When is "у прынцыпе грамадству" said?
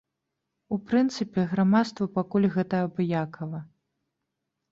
0.75-2.07